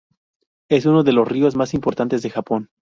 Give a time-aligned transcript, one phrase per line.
[0.67, 2.69] Es uno de los ríos más importantes de Japón.